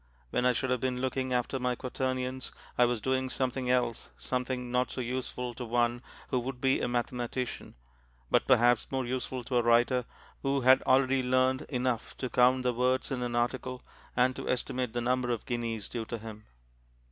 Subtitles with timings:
[0.31, 4.71] When I should have been looking after my quaternions, I was doing something else, something
[4.71, 7.75] not so useful to one who would be a mathematician,
[8.31, 10.05] but perhaps more useful to a writer
[10.41, 13.83] who had already learnt enough to count the words in an article
[14.15, 16.47] and to estimate the number of guineas due to him.